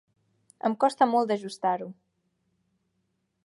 [0.69, 1.91] Em costa molt d'ajustar-ho